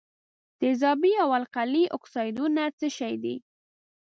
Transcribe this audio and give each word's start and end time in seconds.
تیزابي 0.59 1.13
او 1.23 1.29
القلي 1.39 1.83
اکسایدونه 1.97 2.63
څه 2.79 2.87
شی 2.97 3.13
دي؟ 3.23 3.35